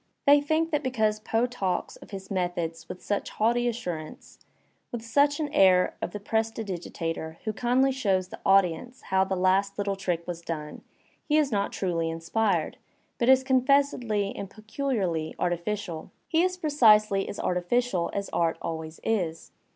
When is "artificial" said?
15.37-16.09, 17.39-18.09